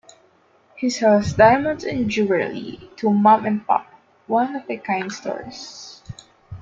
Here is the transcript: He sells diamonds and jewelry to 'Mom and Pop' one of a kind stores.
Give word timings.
He 0.77 0.89
sells 0.89 1.33
diamonds 1.33 1.83
and 1.83 2.09
jewelry 2.09 2.89
to 2.97 3.11
'Mom 3.13 3.45
and 3.45 3.67
Pop' 3.67 3.85
one 4.25 4.55
of 4.55 4.67
a 4.67 4.77
kind 4.77 5.13
stores. 5.13 6.01